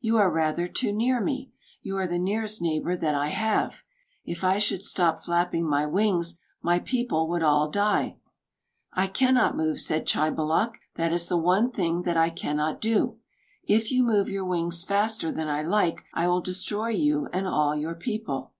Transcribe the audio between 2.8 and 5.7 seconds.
that I have. If I should stop flapping